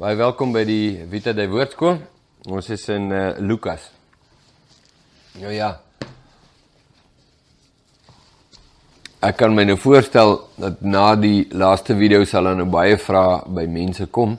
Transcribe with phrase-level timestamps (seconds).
[0.00, 1.98] Baie welkom by die Vita Dei Woordskool.
[2.48, 3.82] Ons is in uh, Lukas.
[5.42, 5.68] Nou ja.
[9.20, 13.42] Ek kan my nou voorstel dat na die laaste video sal daar nou baie vrae
[13.60, 14.38] by mense kom.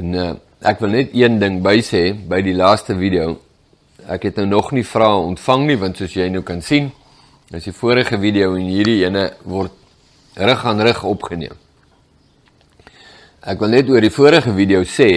[0.00, 0.32] En uh,
[0.64, 3.36] ek wil net een ding by sê by die laaste video.
[4.08, 6.88] Ek het nou nog nie vrae ontvang nie want soos jy nou kan sien,
[7.52, 9.76] is die vorige video en hierdie ene word
[10.40, 11.66] rug aan rug opgeneem.
[13.40, 15.10] Ek wil net oor die vorige video sê,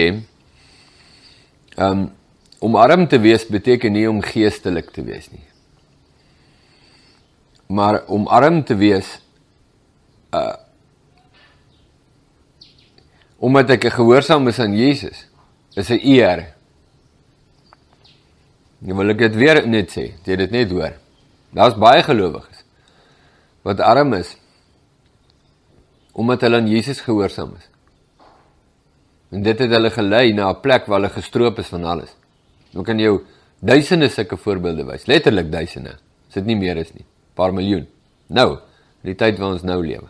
[1.76, 2.10] um
[2.64, 5.42] om arm te wees beteken nie om geestelik te wees nie.
[7.68, 9.18] Maar om arm te wees
[10.32, 10.56] uh
[13.44, 15.26] omdat ek gehoorsaam is aan Jesus,
[15.76, 16.54] is 'n eer.
[18.80, 20.96] Nou wil ek dit weer net sê, jy dit net hoor.
[21.52, 22.64] Daar's baie gelowiges
[23.62, 24.36] wat arm is
[26.12, 27.73] omdat hulle aan Jesus gehoorsaam is.
[29.34, 32.14] En dit het hulle gelei na 'n plek waar hulle gestroop is van alles.
[32.70, 33.18] Nou kan jy
[33.58, 35.98] duisende sulke voorbeelde wys, letterlik duisende.
[36.28, 37.04] As dit nie meer is nie,
[37.34, 37.86] paar miljoen.
[38.26, 38.58] Nou,
[39.02, 40.08] die tyd waarin ons nou lewe.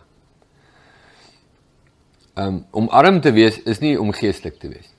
[2.35, 4.89] Um om arm te wees is nie om geestelik te wees.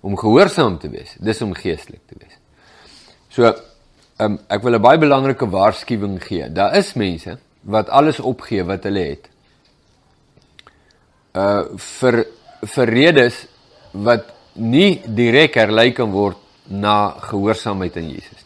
[0.00, 2.38] Om gehoorsaam te wees, dis om geestelik te wees.
[3.28, 3.54] So,
[4.18, 6.52] um ek wil 'n baie belangrike waarskuwing gee.
[6.52, 9.28] Daar is mense wat alles opgee wat hulle het.
[11.34, 12.26] Uh vir
[12.62, 13.46] vir redes
[13.92, 16.38] wat nie direk herlei kan word
[16.70, 18.44] na gehoorsaamheid aan Jesus.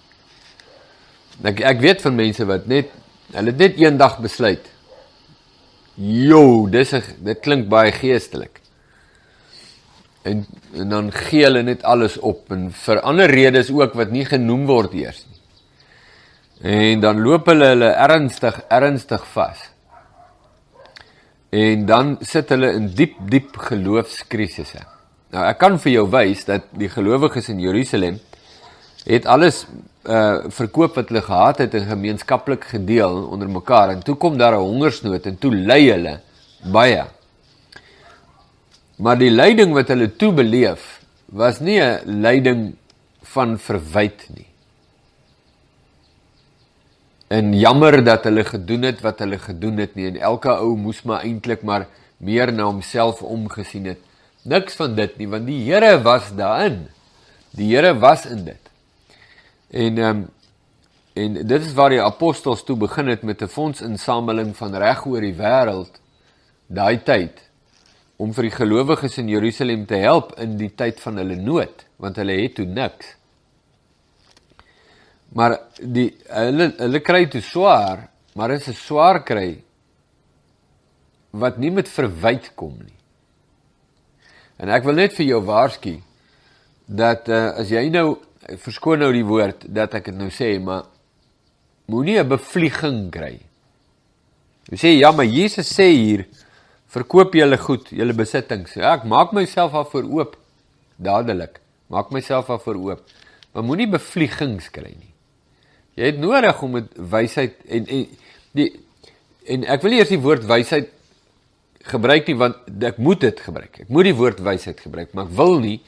[1.44, 2.92] Ek ek weet van mense wat net
[3.36, 4.64] hulle net eendag besluit.
[5.96, 8.60] Jo, dis 'n dit klink baie geestelik.
[10.24, 14.24] En en dan gee hulle net alles op en vir ander redes ook wat nie
[14.24, 15.40] genoem word eers nie.
[16.62, 19.75] En dan loop hulle hulle ernstig ernstig vas.
[21.56, 24.82] En dan sit hulle in diep diep geloofskrisisse.
[25.32, 28.18] Nou ek kan vir jou wys dat die gelowiges in Jerusalem
[29.06, 29.64] het alles
[30.06, 34.54] uh verkoop wat hulle gehad het en gemeenskaplik gedeel onder mekaar en toe kom daar
[34.54, 36.20] 'n hongersnood en toe ly hulle
[36.72, 37.04] baie.
[38.98, 42.76] Maar die lyding wat hulle toe beleef was nie 'n lyding
[43.22, 44.46] van verwyd nie
[47.28, 51.02] en jammer dat hulle gedoen het wat hulle gedoen het nie en elke ou moes
[51.02, 53.98] maar eintlik maar meer na homself omgesien het.
[54.42, 56.86] Niks van dit nie want die Here was daarin.
[57.50, 58.72] Die Here was in dit.
[59.70, 60.24] En ehm um,
[61.16, 65.20] en dit is waar die apostels toe begin het met 'n fondsinsameling van reg oor
[65.20, 66.00] die wêreld
[66.66, 67.40] daai tyd
[68.16, 72.16] om vir die gelowiges in Jerusalem te help in die tyd van hulle nood want
[72.16, 73.16] hulle het toe niks.
[75.34, 79.62] Maar die hulle hulle kry te swaar, maar is 'n swaar kry
[81.30, 82.96] wat nie met verwyd kom nie.
[84.56, 86.00] En ek wil net vir jou waarsku
[86.86, 88.18] dat uh, as jy nou
[88.62, 90.86] verskoon nou die woord dat ek dit nou sê, maar
[91.86, 93.40] moenie 'n bevlieging kry.
[94.70, 96.26] Jy sê ja, maar Jesus sê hier
[96.86, 98.74] verkoop julle goed, julle besittings.
[98.74, 100.36] Ja, ek maak myself af vir oop
[100.96, 101.60] dadelik.
[101.88, 103.02] Maak myself af vir oop.
[103.52, 105.12] Maar moenie bevliegings kry nie.
[105.96, 108.06] Jy het nodig om met wysheid en en
[108.56, 108.68] die
[109.46, 110.90] en ek wil eers die woord wysheid
[111.86, 113.82] gebruik nie want ek moet dit gebruik.
[113.86, 115.78] Ek moet die woord wysheid gebruik, maar ek wil nie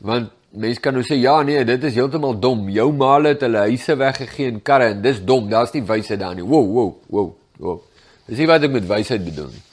[0.00, 2.68] want mense kan nou sê ja nee, dit is heeltemal dom.
[2.72, 5.50] Jou maal het hulle huise weggegee en karre en dis dom.
[5.50, 6.46] Daar's nie wysheid daar nie.
[6.46, 7.82] Wow, wow, wow, wow.
[8.26, 9.66] Dis nie wat ek met wysheid bedoel nie.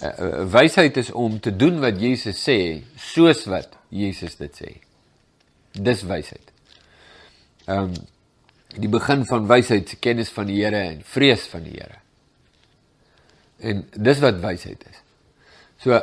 [0.00, 2.56] Uh, uh, wysheid is om te doen wat Jesus sê
[2.96, 4.72] soos wat Jesus dit sê.
[5.76, 6.56] Dis wysheid.
[7.66, 8.00] Ehm um,
[8.76, 11.98] die begin van wysheid se kennis van die Here en vrees van die Here.
[13.60, 15.00] En dis wat wysheid is.
[15.82, 15.98] So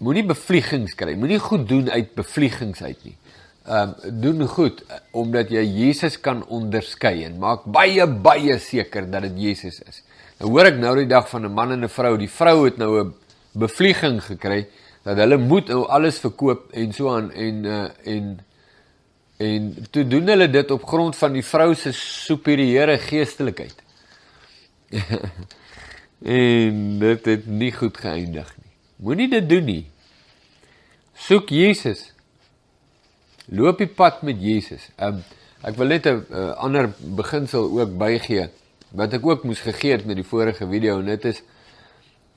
[0.00, 3.16] moenie bevliegings kry, moenie goed doen uit bevliegings uit nie.
[3.68, 9.28] Ehm um, doen goed omdat jy Jesus kan onderskei en maak baie baie seker dat
[9.28, 10.02] dit Jesus is.
[10.40, 12.78] Nou hoor ek nou die dag van 'n man en 'n vrou, die vrou het
[12.78, 13.14] nou 'n
[13.52, 14.66] bevlieging gekry
[15.04, 18.40] dat hulle moet nou alles verkoop en so aan en uh, en
[19.40, 23.78] En toe doen hulle dit op grond van die vrou se superieure geestelikheid.
[26.40, 28.72] en dit het nie goed geëindig nie.
[29.00, 29.84] Moenie dit doen nie.
[31.16, 32.10] Soek Jesus.
[33.48, 34.84] Loop die pad met Jesus.
[35.00, 35.22] Um,
[35.64, 38.48] ek wil net 'n uh, ander beginsel ook bygee
[38.96, 41.42] wat ek ook moes gegee het met die vorige video en dit is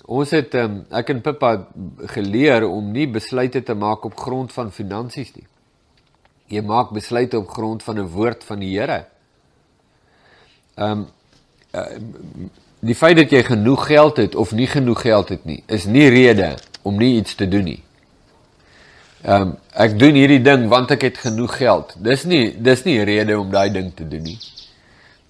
[0.05, 1.67] ons het um, ek en Pippa
[2.15, 5.47] geleer om nie besluite te maak op grond van finansies nie.
[6.53, 9.05] Jy maak besluite op grond van 'n woord van die Here.
[10.75, 11.05] Ehm
[11.73, 12.49] um,
[12.83, 16.09] die feit dat jy genoeg geld het of nie genoeg geld het nie, is nie
[16.09, 17.83] rede om nie iets te doen nie.
[19.23, 21.95] Ehm um, ek doen hierdie ding want ek het genoeg geld.
[21.97, 24.39] Dis nie dis nie 'n rede om daai ding te doen nie.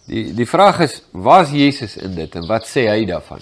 [0.07, 3.41] Die die vraag is, waar is Jesus in dit en wat sê hy daarvan?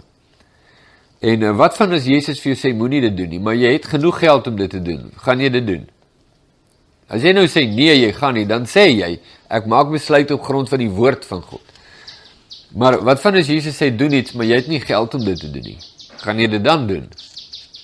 [1.20, 3.72] En uh, wat van as Jesus vir jou sê moenie dit doen nie, maar jy
[3.74, 5.12] het genoeg geld om dit te doen.
[5.16, 5.90] Gaan jy dit doen?
[7.12, 9.18] As jy nou sê nee, jy gaan nie, dan sê jy
[9.52, 11.64] ek maak besluit op grond van die woord van God.
[12.80, 15.40] Maar wat van as Jesus sê doen iets, maar jy het nie geld om dit
[15.40, 15.80] te doen nie?
[16.24, 17.10] Gaan jy dit dan doen?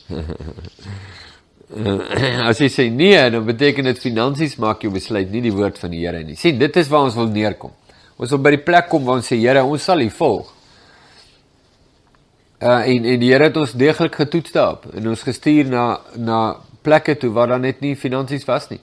[2.48, 5.92] as jy sê nee, dan beteken dit finansies maak jou besluit, nie die woord van
[5.92, 6.38] die Here nie.
[6.40, 7.74] sien, dit is waar ons wil neerkom.
[8.18, 10.54] Ons wil by die plek kom waar ons sê Here, ons sal U volg.
[12.64, 16.40] Uh en en die Here het ons deeglik getoets daarop en ons gestuur na na
[16.82, 18.80] plekke toe waar daar net nie finansies was nie.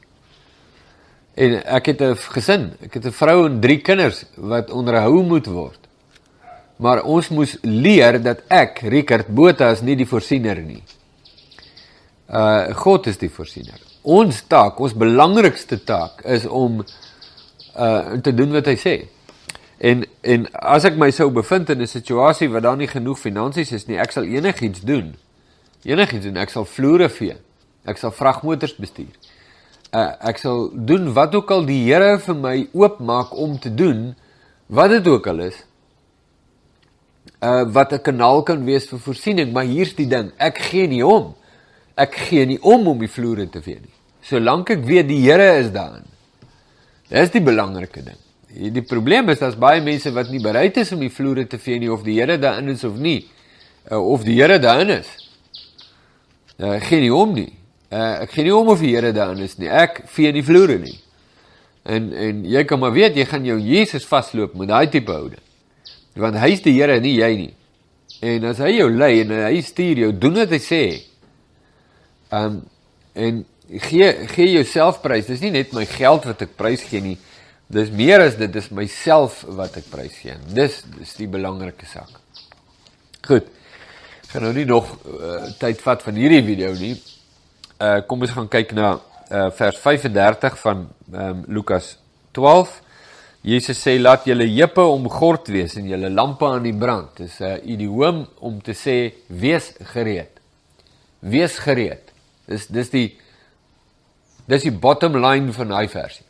[1.35, 5.47] En ek het 'n gesin, ek het 'n vrou en drie kinders wat onderhou moet
[5.47, 5.79] word.
[6.77, 10.83] Maar ons moes leer dat ek, Rickert Botha, is nie die voorsiener nie.
[12.29, 13.81] Uh God is die voorsiener.
[14.03, 16.85] Ons taak, ons belangrikste taak is om
[17.77, 18.95] uh te doen wat hy sê.
[19.79, 23.73] En en as ek my sou bevind in 'n situasie waar daar nie genoeg finansies
[23.73, 25.15] is nie, ek sal enigiets doen.
[25.83, 26.37] Enigiets doen.
[26.37, 27.37] Ek sal vloere vee.
[27.85, 29.13] Ek sal vragmotors bestuur.
[29.95, 34.15] Uh ek sal doen wat ook al die Here vir my oopmaak om te doen,
[34.67, 35.63] wat dit ook al is.
[37.41, 41.05] Uh wat 'n kanaal kan wees vir voorsiening, maar hier's die ding, ek gee nie
[41.07, 41.35] om
[41.95, 43.93] ek gee nie om om die vloere te vee nie.
[44.25, 46.07] Solank ek weet die Here is daarin.
[47.11, 48.21] Dis die belangrike ding.
[48.75, 51.79] Die probleem is dat baie mense wat nie bereid is om die vloere te vee
[51.83, 53.21] nie of die Here daarin is of nie
[53.91, 55.11] uh, of die Here daarin is.
[56.59, 57.51] Uh, ek gee nie om nie.
[57.95, 59.69] Uh, ek gee nie om of die Here daarin is nie.
[59.71, 60.97] Ek vee die vloere nie.
[61.87, 65.43] En en jy kan maar weet jy gaan jou Jesus vasloop met daai tipe houding.
[66.19, 67.53] Want hy is die Here nie jy nie.
[68.25, 70.83] En as hy jou lei en hy stuur jou, doen wat hy sê.
[72.33, 72.63] Ehm um,
[73.15, 73.45] en
[73.87, 75.29] gee gee jouself prys.
[75.31, 77.17] Dis nie net my geld wat ek prys gee nie.
[77.71, 80.35] Dis meer as dit, dis myself wat ek prys gee.
[80.51, 82.11] Dis dis die belangrike saak.
[83.29, 83.47] Goed.
[84.25, 86.97] Ek gaan nou nie nog uh, tyd vat van hierdie video nie.
[87.81, 89.01] Uh kom ons gaan kyk na
[89.35, 91.97] uh vers 35 van ehm um, Lukas
[92.33, 92.83] 12.
[93.45, 97.17] Jesus sê laat julle heupe omgord wees en julle lampe aan die brand.
[97.17, 100.41] Dis 'n uh, idioom om te sê wees gereed.
[101.19, 102.13] Wees gereed.
[102.47, 103.19] Dis dis die
[104.47, 106.27] dis die bottom line van daai versie.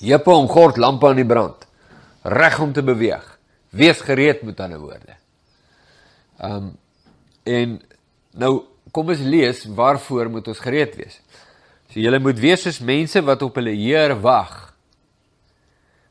[0.00, 1.66] Jeppe om gord lampe aan die brand.
[2.22, 3.38] Reg om te beweeg.
[3.70, 5.16] Wees gereed met ander woorde.
[6.38, 6.76] Ehm um,
[7.42, 7.80] en
[8.32, 8.62] nou
[8.92, 11.20] kom ons lees waarvoor moet ons gereed wees.
[11.88, 14.74] So julle moet wees soos mense wat op hulle Heer wag.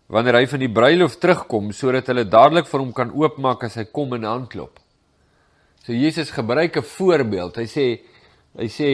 [0.08, 3.88] Wanneer hy van die bruilof terugkom sodat hulle dadelik vir hom kan oopmaak as hy
[3.92, 4.80] kom en aanklop.
[5.86, 7.56] So Jesus gebruik 'n voorbeeld.
[7.56, 7.88] Hy sê
[8.58, 8.88] Hy sê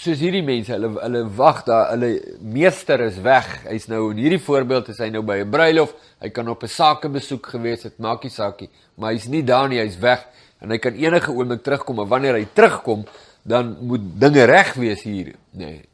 [0.00, 2.08] soos hierdie mense, hulle hulle wag daar, hulle
[2.42, 3.46] meester is weg.
[3.68, 5.94] Hy's nou in hierdie voorbeeld is hy nou by 'n bruilof.
[6.20, 9.78] Hy kan op 'n sakebesoek gewees het, maak nie saakie, maar hy's nie daar nie,
[9.78, 10.26] hy's weg
[10.60, 13.04] en hy kan enige oomblik terugkom, maar wanneer hy terugkom,
[13.42, 15.70] dan moet dinge reg wees hier, nê.
[15.70, 15.86] Nee.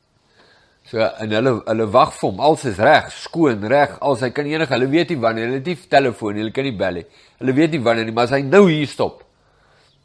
[0.86, 4.46] So en hulle hulle wag vir hom, alles is reg, skoon, reg, als hy kan
[4.46, 7.06] enige, hulle weet nie wanneer, hulle het nie telefoon, hulle kan nie bel nie.
[7.40, 9.24] Hulle weet nie wanneer nie, maar as hy nou hier stop,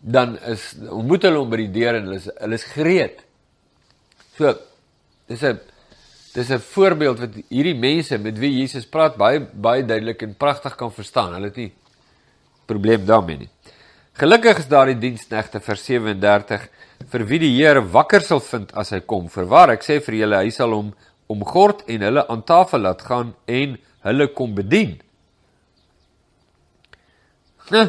[0.01, 3.22] dan is ontmoet hulle hom by die deur en hulle is hulle is gereed.
[4.38, 4.56] So
[5.30, 5.60] dis 'n
[6.34, 10.75] dis 'n voorbeeld wat hierdie mense met wie Jesus praat baie baie duidelik en pragtig
[10.75, 11.34] kan verstaan.
[11.34, 11.74] Hulle het nie
[12.65, 13.50] probleem daarmee nie.
[14.20, 16.68] Gelukkig is daardie diensknegte vers 37
[17.12, 19.30] vir wie die Here wakker sal vind as hy kom.
[19.30, 20.91] Verwaar ek sê vir julle hy sal hom
[21.32, 24.98] omgord en hulle aan tafel laat gaan en hulle kom bedien.
[27.72, 27.88] Nou,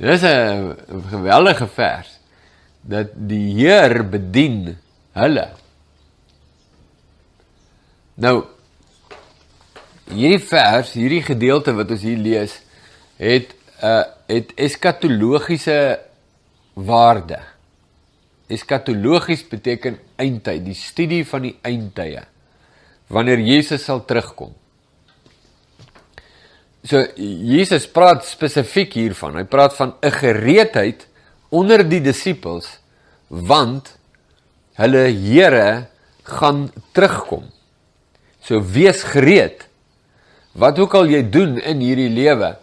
[0.00, 0.76] Dis 'n
[1.10, 2.18] geweldige vers
[2.80, 4.78] dat die Heer bedien
[5.12, 5.48] hulle.
[8.14, 8.44] Nou
[10.08, 12.62] hierdie vers, hierdie gedeelte wat ons hier lees,
[13.16, 16.00] het uh, het eskatologiese
[16.74, 17.40] waarde.
[18.50, 22.24] Eskatologies beteken eindtyd, die studie van die eindtye.
[23.10, 24.52] Wanneer Jesus sal terugkom.
[26.86, 29.36] So Jesus praat spesifiek hiervan.
[29.36, 31.06] Hy praat van 'n gereedheid
[31.50, 32.78] onder die disippels
[33.28, 33.98] want
[34.74, 35.86] hulle Here
[36.22, 37.44] gaan terugkom.
[38.40, 39.68] So wees gereed.
[40.52, 42.56] Wat ook al jy doen in hierdie lewe,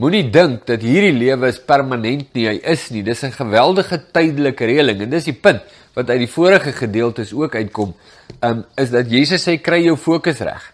[0.00, 2.46] moenie dink dat hierdie lewe is permanent nie.
[2.48, 3.02] Hy is nie.
[3.02, 5.62] Dis 'n geweldige tydelike reëling en dis die punt
[5.94, 7.94] wat uit die vorige gedeeltes ook uitkom.
[8.42, 10.72] Um is dat Jesus sê kry jou fokus reg.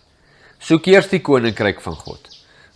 [0.61, 2.21] Soek eers die koninkryk van God.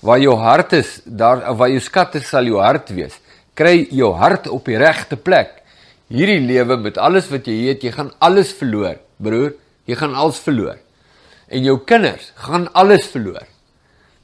[0.00, 3.14] Waar jou hart is, daar waar jou skat is, sal jou hart wees.
[3.54, 5.62] Kry jou hart op die regte plek.
[6.12, 9.54] hierdie lewe met alles wat jy het, jy gaan alles verloor, broer.
[9.88, 10.76] Jy gaan alles verloor.
[11.48, 13.46] En jou kinders gaan alles verloor.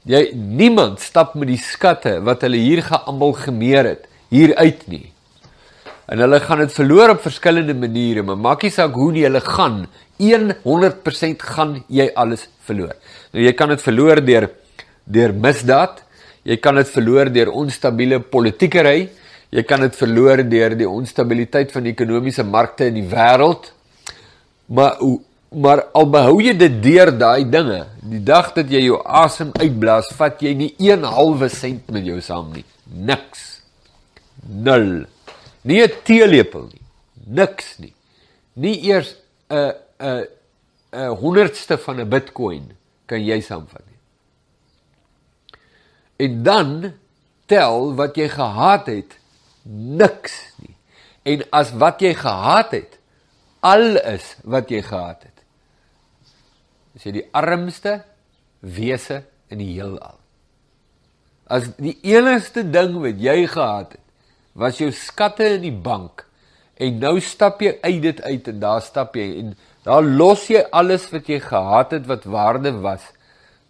[0.09, 5.05] Jy niemand stap met die skatte wat hulle hier gealmal gemeer het hier uit nie.
[6.09, 9.83] En hulle gaan dit verloor op verskillende maniere, maar maakie saak hoe nie hulle gaan
[10.65, 12.95] 100% gaan jy alles verloor.
[13.33, 14.49] Nou jy kan dit verloor deur
[15.05, 16.01] deur misdaad,
[16.43, 19.09] jy kan dit verloor deur onstabiele politiekery,
[19.53, 23.71] jy kan dit verloor deur die onstabiliteit van die ekonomiese markte in die wêreld.
[24.73, 24.97] Maar
[25.49, 30.11] maar al behou jy dit deur daai dinge, die dag dat jy jou asem uitblaas,
[30.17, 32.65] vat jy nie 1 halwe sent met jou saam nie.
[32.85, 33.61] Niks.
[34.45, 35.05] Nul.
[35.63, 36.85] Nie 'n teelepel nie.
[37.25, 37.93] Niks nie.
[38.53, 39.15] Nie eers
[39.49, 40.27] 'n 'n
[40.93, 42.71] 'n honderdste van 'n Bitcoin
[43.05, 43.99] kan jy saamvat nie.
[46.17, 46.93] En dan
[47.45, 49.17] tel wat jy gehaat het
[49.63, 50.75] niks nie.
[51.23, 52.97] En as wat jy gehaat het
[53.59, 55.38] al is wat jy gehaat het
[56.99, 58.01] is jy die armste
[58.59, 60.17] wese in die heelal.
[61.47, 64.03] As die enigste ding wat jy gehad het,
[64.59, 66.25] was jou skatte in die bank
[66.79, 69.53] en nou stap jy uit dit uit en daar stap jy en
[69.85, 73.05] daar los jy alles wat jy gehad het wat waarde was,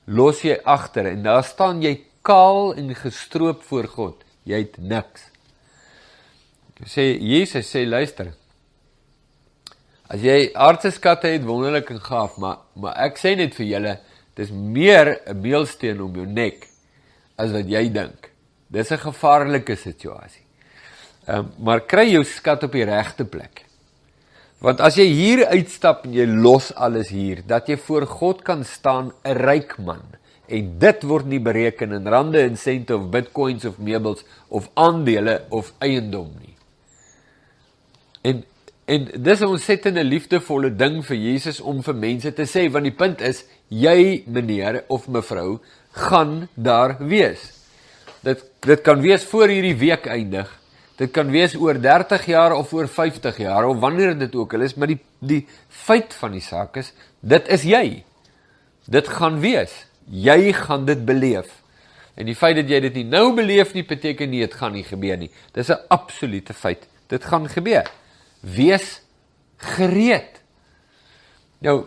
[0.10, 4.26] los jy agter en daar staan jy kaal en gestroop voor God.
[4.50, 5.30] Jy het niks.
[6.90, 8.34] Sê Jesus sê luister,
[10.10, 13.96] As jy aardse skatte het, wonderlik en gaaf, maar maar ek sê net vir julle,
[14.36, 16.68] dis meer 'n meelsteen om jou nek
[17.38, 18.32] as wat jy dink.
[18.70, 20.46] Dis 'n gevaarlike situasie.
[21.28, 23.66] Ehm um, maar kry jou skat op die regte plek.
[24.60, 28.64] Want as jy hier uitstap en jy los alles hier, dat jy voor God kan
[28.64, 30.02] staan 'n ryk man
[30.48, 35.46] en dit word nie bereken in rande en sente of bitcoins of meubels of aandele
[35.50, 36.56] of eiendom nie.
[38.22, 38.44] En
[38.90, 42.96] En dis 'n ontsettende liefdevolle ding vir Jesus om vir mense te sê want die
[43.02, 45.60] punt is jy meneer of mevrou
[45.92, 47.44] gaan daar wees.
[48.22, 50.50] Dit dit kan wees voor hierdie week eindig.
[50.98, 54.62] Dit kan wees oor 30 jaar of oor 50 jaar of wanneer dit ook al
[54.62, 58.04] is, maar die die feit van die saak is dit is jy.
[58.86, 59.86] Dit gaan wees.
[60.10, 61.62] Jy gaan dit beleef.
[62.16, 64.84] En die feit dat jy dit nie nou beleef nie beteken nie dit gaan nie
[64.84, 65.32] gebeur nie.
[65.54, 66.88] Dis 'n absolute feit.
[67.08, 67.86] Dit gaan gebeur
[68.42, 69.02] wees
[69.58, 70.40] gereed.
[71.64, 71.84] Nou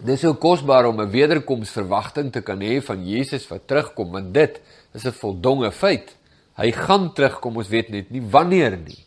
[0.00, 4.60] dis so kosbaar om 'n wederkomsverwagting te kan hê van Jesus wat terugkom want dit
[4.94, 6.16] is 'n voldonge feit.
[6.56, 9.04] Hy gaan terugkom, ons weet net nie wanneer nie.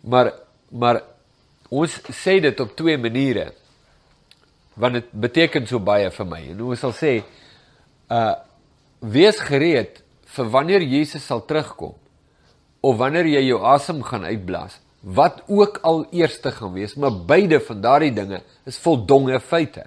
[0.00, 0.32] Maar
[0.70, 1.02] maar
[1.70, 3.52] ons sê dit op twee maniere.
[4.74, 6.50] Want dit beteken so baie vir my.
[6.50, 7.22] En ons sal sê
[8.10, 8.34] uh
[9.00, 11.94] wees gereed vir wanneer Jesus sal terugkom
[12.80, 17.60] of wanneer jy jou asem gaan uitblaas wat ook al eerste gaan wees, maar beide
[17.60, 19.86] van daardie dinge is voldonge feite.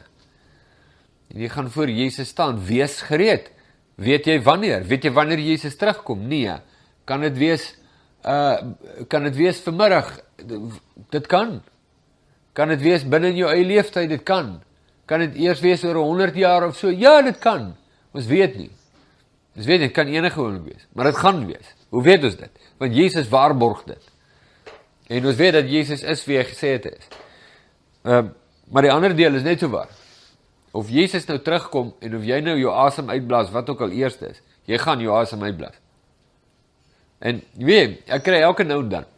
[1.31, 3.51] En jy gaan voor Jesus staan, wees gereed.
[3.95, 4.83] Weet jy wanneer?
[4.87, 6.27] Weet jy wanneer Jesus terugkom?
[6.27, 6.57] Nee.
[7.05, 7.75] Kan dit wees
[8.25, 8.57] uh
[9.09, 10.19] kan dit wees vanmiddag?
[11.09, 11.61] Dit kan.
[12.53, 14.09] Kan dit wees binne in jou eie lewenstyd?
[14.09, 14.59] Dit kan.
[15.09, 16.89] Kan dit eers wees oor 100 jaar of so?
[16.89, 17.71] Ja, dit kan.
[18.11, 18.71] Ons weet nie.
[19.55, 21.73] Ons weet dit kan enige oomblik wees, maar dit gaan wees.
[21.91, 22.67] Hoe weet ons dit?
[22.79, 24.10] Want Jesus waarborg dit.
[25.11, 27.09] En ons weet dat Jesus is wie hy gesê het is.
[28.07, 28.37] Ehm uh,
[28.71, 29.89] maar die ander deel is net so waar.
[30.71, 34.15] Of Jesus nou terugkom en of jy nou jou asem uitblaas wat ook al eers
[34.23, 35.75] is, jy gaan jou asem uitblaas.
[37.19, 39.09] En jy weet, ek kry elke nou dan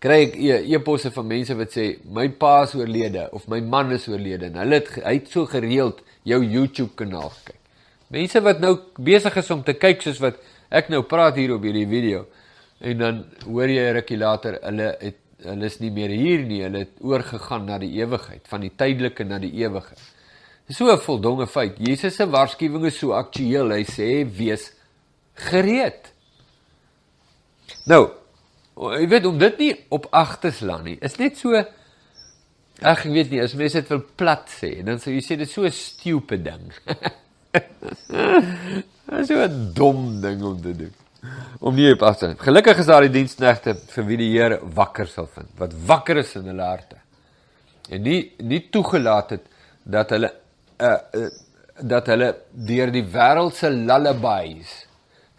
[0.00, 0.36] kry ek
[0.72, 4.56] e-posse van mense wat sê my pa is oorlede of my man is oorlede en
[4.62, 7.58] hulle het hy het so gereeld jou YouTube kanaal kyk.
[8.10, 10.40] Mense wat nou besig is om te kyk soos wat
[10.72, 12.24] ek nou praat hier op hierdie video.
[12.80, 16.82] En dan hoor jy rukkie later hulle het hulle is nie meer hier nie, hulle
[16.84, 19.94] het oorgegaan na die ewigheid, van die tydelike na die ewige.
[20.68, 21.78] Dis so 'n voldonge feit.
[21.78, 23.72] Jesus se waarskuwing is so aktueel.
[23.72, 24.72] Hy sê wees
[25.34, 26.12] gereed.
[27.86, 28.10] Nou,
[28.76, 30.98] jy weet om dit nie op agters laat nie.
[31.00, 31.64] Is net so
[32.82, 35.46] Ag ek weet nie, as mense dit wil plat sê, dan sou jy sê dit
[35.46, 36.72] is so 'n stupid ding.
[39.10, 40.94] Dit is so 'n dom ding om te doen
[41.60, 42.40] om nie op afstand.
[42.40, 46.32] Gelukkig is daar die diensknegte vir wie die Here wakker sal vind, wat wakker is
[46.40, 46.96] in hulle harte.
[47.92, 49.48] En nie nie toegelaat het
[49.84, 50.32] dat hulle
[50.80, 51.30] uh, uh
[51.80, 52.26] dat hulle
[52.68, 54.72] deur die wêreld se lullabies,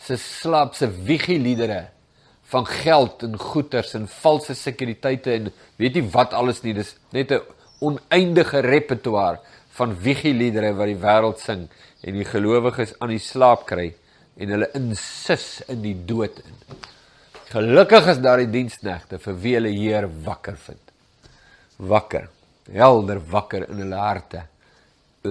[0.01, 1.83] se slaap se wiegeliedere
[2.49, 7.31] van geld en goederes en valse sekuriteite en weet jy wat alles nie, dis net
[7.31, 7.41] 'n
[7.79, 9.37] oneindige repertoire
[9.77, 11.67] van wiegeliedere wat die wêreld sing
[12.01, 13.91] en die gelowiges aan die slaap kry
[14.37, 16.57] en hulle insis in die dood in.
[17.51, 20.93] Gelukkig is daar die diensknegte vir wie hulle Heer wakker vind.
[21.91, 22.29] Wakker,
[22.71, 24.45] helder wakker in hulle harte.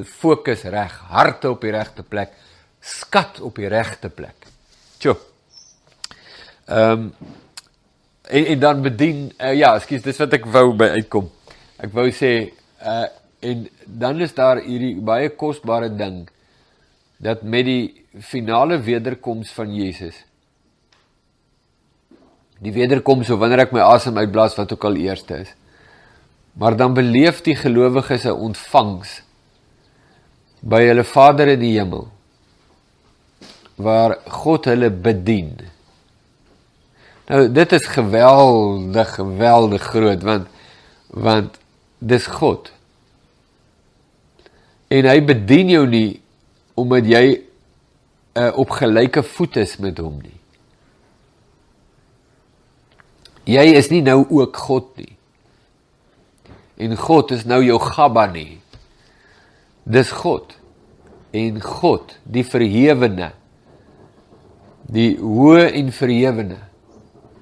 [0.07, 2.35] Fokus reg, harte op die regte plek,
[2.81, 4.49] skat op die regte plek.
[5.01, 5.17] Tjoe.
[6.71, 7.39] Ehm um,
[8.31, 11.27] en, en dan bedien uh, ja, ekskuus, dis wat ek wou by uitkom.
[11.83, 12.35] Ek wou sê
[12.79, 13.09] uh
[13.41, 16.27] en dan is daar hierdie baie kosbare ding
[17.25, 20.25] dat met die finale wederkoms van Jesus
[22.61, 25.53] die wederkoms so wanneer ek my asem uitblaas wat ook al eerste is.
[26.61, 29.23] Maar dan beleef die gelowiges 'n ontvangs
[30.61, 32.09] by hulle Vader in die hemel
[33.77, 35.57] waar God hulle bedien.
[37.29, 40.49] Nou dit is geweldig, geweldig groot want
[41.11, 41.59] want
[41.99, 42.73] dis God.
[44.89, 46.21] En hy bedien jou nie
[46.75, 47.50] omdat jy
[48.35, 50.37] uh, op gelyke voet is met hom nie.
[53.51, 55.17] Jy is nie nou ook God nie.
[56.81, 58.61] En God is nou jou Gabba nie.
[59.85, 60.55] Dis God.
[61.35, 63.31] En God, die verhewene,
[64.91, 66.59] die hoë en verhewene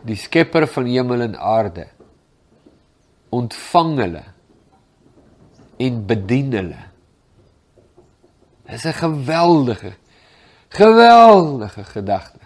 [0.08, 1.86] die skepper van hemel en aarde
[3.34, 4.24] ontvang hulle
[5.78, 6.82] en bedien hulle.
[8.68, 9.92] Dis 'n geweldige
[10.68, 12.38] geweldige gedagte.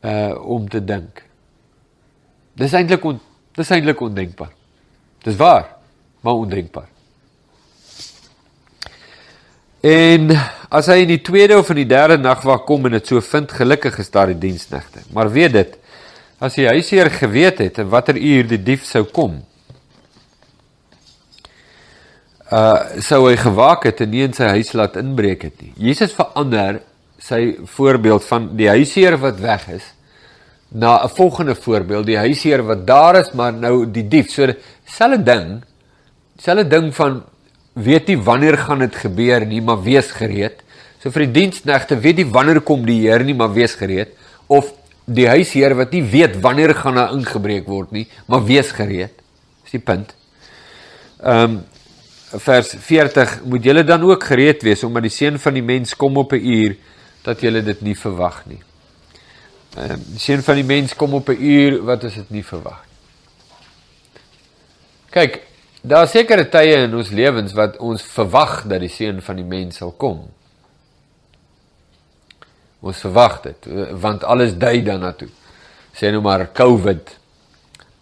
[0.00, 1.24] Uh om te dink.
[2.58, 3.18] Dis eintlik on,
[3.54, 4.52] dis eintlik ondenkbaar.
[5.22, 5.66] Dis waar,
[6.20, 6.88] maar ondenkbaar.
[9.80, 10.32] En
[10.74, 13.22] as hy in die tweede of in die derde nag waar kom en dit so
[13.22, 15.04] vind, gelukkig is daar die diensnegte.
[15.14, 15.76] Maar weet dit,
[16.42, 19.38] as die huisheer geweet het en watter uur die dief sou kom,
[22.52, 25.72] uh sou hy gewaak het en nie in sy huis laat inbreek het nie.
[25.90, 26.80] Jesus verander
[27.20, 29.84] sy voorbeeld van die huisheer wat weg is
[30.68, 34.30] na 'n volgende voorbeeld, die huisheer wat daar is maar nou die dief.
[34.30, 34.46] So
[34.84, 35.62] selfe ding,
[36.38, 37.22] selfe ding van
[37.72, 40.62] weet nie wanneer gaan dit gebeur nie, maar wees gereed.
[41.02, 44.08] So vir die diensknegte weet nie wanneer kom die Here nie, maar wees gereed.
[44.46, 44.72] Of
[45.04, 49.14] die huisheer wat nie weet wanneer gaan daar ingebreek word nie, maar wees gereed.
[49.62, 50.14] Dis die punt.
[51.22, 51.64] Ehm um,
[52.28, 56.16] vers 40 moet julle dan ook gereed wees omdat die seun van die mens kom
[56.16, 56.76] op 'n uur
[57.22, 58.62] dat julle dit nie verwag nie.
[59.76, 62.44] Ehm um, die seun van die mens kom op 'n uur wat is dit nie
[62.44, 62.96] verwag nie.
[65.10, 65.48] Kyk,
[65.80, 69.46] Daar is sekere tye in ons lewens wat ons verwag dat die seun van die
[69.46, 70.24] mens sal kom.
[72.82, 73.68] Ons verwag dit
[74.02, 75.30] want alles dui daarna toe.
[75.94, 77.14] Sê nou maar COVID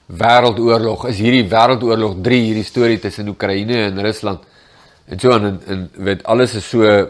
[0.06, 4.44] wêreldoorlog is hierdie wêreldoorlog 3 hierdie storie tussen Oekraïne en Rusland.
[5.06, 7.08] En so en en weet alles is so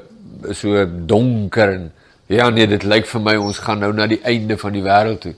[0.52, 1.92] so donker en
[2.26, 5.20] ja nee dit lyk vir my ons gaan nou na die einde van die wêreld
[5.20, 5.34] toe.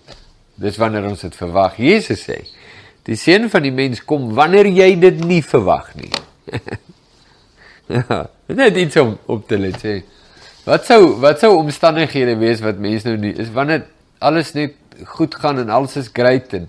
[0.59, 1.77] Dis wanneer ons dit verwag.
[1.79, 2.43] Jesus sê
[3.09, 6.11] Die seun van die mens kom wanneer jy dit nie verwag nie.
[7.95, 9.95] ja, net iets om op te let sê.
[10.69, 13.87] Wat sou wat sou omstandighede wees wat mense nou nie is wanneer
[14.21, 14.77] alles net
[15.15, 16.69] goed gaan en alles is great en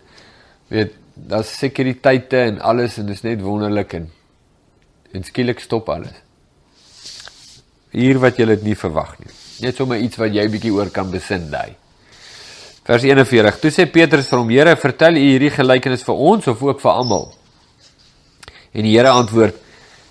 [0.70, 0.94] weet
[1.28, 4.10] daar's sekuriteite en alles en dit is net wonderlik en
[5.12, 6.14] en skielik stop alles.
[7.90, 9.32] Hier wat jy dit nie verwag nie.
[9.66, 11.74] Net sommer iets wat jy bietjie oor kan besin daai.
[12.86, 13.58] Vers 41.
[13.62, 16.92] Toe sê Petrus vir hom: "Here, vertel U hierdie gelykenis vir ons of ook vir
[16.92, 17.28] almal?"
[18.72, 19.58] En die Here antwoord: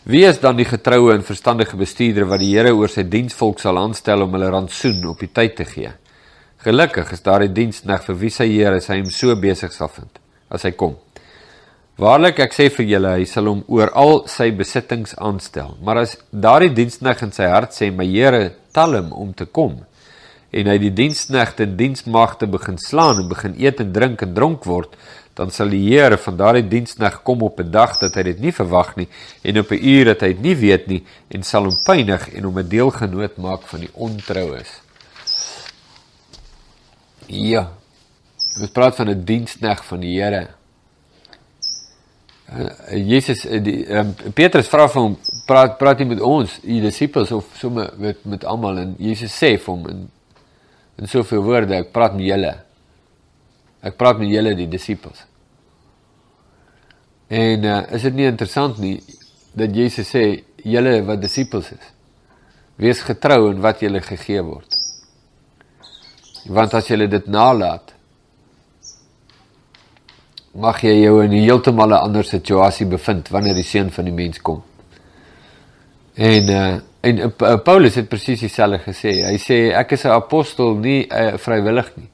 [0.02, 3.78] "Wie is dan die getroue en verstandige bestuurder wat die Here oor sy diensvolk sal
[3.78, 5.92] aanstel om hulle rantsoen op die tyd te gee?
[6.58, 10.18] Gelukkig is daar 'n diensneg vir wie sy Here sy hom so besig sal vind
[10.50, 10.96] as hy kom.
[11.98, 15.74] Waarlik ek sê vir julle, hy sal hom oor al sy besittings aanstel.
[15.82, 19.80] Maar as daardie diensneg in sy hart sê: "My Here, tel hom om te kom,"
[20.52, 24.64] en hy die diensknegte en diensmagte begin slaan en begin eet en drink en dronk
[24.64, 24.94] word,
[25.38, 28.52] dan sal die Here van daardie diensknegt kom op 'n dag dat hy dit nie
[28.52, 29.08] verwag nie
[29.42, 32.44] en op 'n uur dat hy dit nie weet nie en sal hom pynig en
[32.44, 34.80] hom 'n deelgenoot maak van die ontroues.
[37.26, 37.77] Ja.
[38.56, 40.48] Ons praat van 'n diensknegt van die Here.
[42.48, 46.80] Uh, Jesus uh, die um, Petrus vra vir hom praat praat hy met ons, die
[46.80, 50.06] disippels of sommer met met almal en Jesus sê vir hom in
[50.98, 52.54] in soveel woorde, ek praat met julle.
[53.86, 55.20] Ek praat met julle die disippels.
[57.28, 58.96] En uh, is dit nie interessant nie
[59.52, 60.24] dat Jesus sê
[60.64, 61.92] julle wat disippels is,
[62.80, 64.74] wees getrou in wat julle gegee word.
[66.48, 67.92] Want as julle dit nalat,
[70.52, 74.14] mag jy jou in 'n heeltemal 'n ander situasie bevind wanneer die seun van die
[74.14, 74.62] mens kom.
[76.14, 79.12] En uh En uh, Paulus het presies dieselfde gesê.
[79.22, 82.08] Hy sê ek is 'n apostel nie uh, vrywillig nie.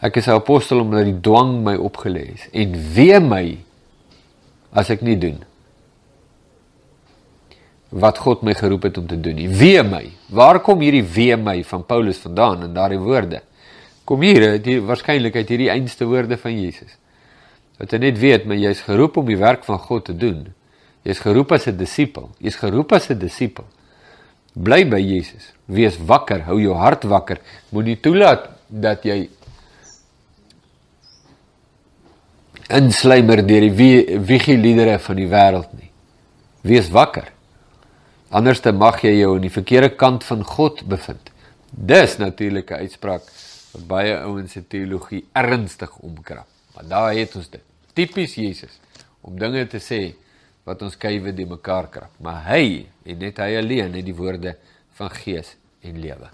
[0.00, 3.58] Ek is 'n apostel omdat die dwang my opgelê is en wee my
[4.72, 5.42] as ek nie doen
[7.88, 9.48] wat God my geroep het om te doen nie.
[9.48, 10.12] Wee my.
[10.28, 13.42] Waar kom hierdie wee my van Paulus vandaan in daardie woorde?
[14.04, 16.98] Kom hier, die waarskynlik uit hierdie einste woorde van Jesus.
[17.78, 20.46] Dat jy net weet, maar jy's geroep om die werk van God te doen.
[21.06, 22.30] Jy's geroep as 'n disipel.
[22.38, 23.64] Jy's geroep as 'n disipel.
[24.52, 25.52] Bly by Jesus.
[25.66, 27.38] Wees wakker, hou jou hart wakker.
[27.70, 29.28] Moenie toelaat dat jy
[32.68, 35.90] insluimer deur die wigieliedere van die wêreld nie.
[36.60, 37.32] Wees wakker.
[38.28, 41.30] Anders dan mag jy jou aan die verkeerde kant van God bevind.
[41.70, 43.24] Dis natuurlike uitspraak
[43.72, 46.46] wat baie ouens se teologie ernstig omkrap.
[46.74, 47.67] Maar daar het ons dit.
[47.98, 48.76] Tipies Jesus
[49.26, 50.12] om dinge te sê
[50.62, 52.12] wat ons kywe die mekaar krap.
[52.22, 54.52] Maar hy en net hy alleen het die woorde
[55.00, 56.30] van gees en lewe.